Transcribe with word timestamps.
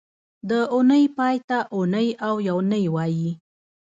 د 0.49 0.51
اونۍ 0.73 1.03
پای 1.17 1.37
ته 1.47 1.57
اونۍ 1.75 2.07
او 2.27 2.33
یونۍ 2.49 2.85
وایي 2.95 3.29